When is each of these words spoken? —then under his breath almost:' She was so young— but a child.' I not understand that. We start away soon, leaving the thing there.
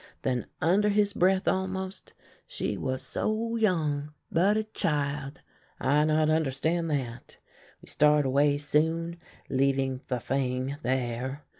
—then 0.23 0.47
under 0.61 0.89
his 0.89 1.13
breath 1.13 1.47
almost:' 1.47 2.15
She 2.47 2.75
was 2.75 3.03
so 3.03 3.55
young— 3.55 4.11
but 4.31 4.57
a 4.57 4.63
child.' 4.63 5.41
I 5.79 6.05
not 6.05 6.27
understand 6.27 6.89
that. 6.89 7.37
We 7.83 7.87
start 7.87 8.25
away 8.25 8.57
soon, 8.57 9.17
leaving 9.47 10.01
the 10.07 10.19
thing 10.19 10.77
there. 10.81 11.43